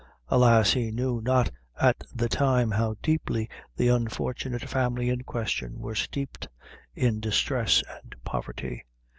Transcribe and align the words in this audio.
Alas! 0.29 0.71
he 0.73 0.89
knew 0.89 1.21
not 1.21 1.51
at 1.79 2.01
the 2.11 2.27
time 2.27 2.71
how 2.71 2.95
deeply 3.03 3.47
the 3.75 3.87
unfortunate 3.89 4.63
family 4.67 5.09
in 5.09 5.21
question 5.21 5.77
were 5.79 5.93
steeped 5.93 6.47
in 6.95 7.19
distress 7.19 7.83
and 8.01 8.15
poverty. 8.23 8.83